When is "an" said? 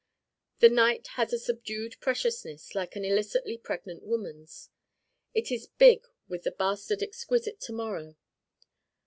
2.95-3.05